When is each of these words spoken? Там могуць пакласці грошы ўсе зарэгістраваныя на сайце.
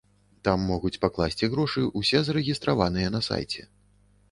Там 0.47 0.63
могуць 0.69 0.99
пакласці 1.03 1.51
грошы 1.53 1.85
ўсе 2.03 2.23
зарэгістраваныя 2.31 3.15
на 3.19 3.23
сайце. 3.31 3.71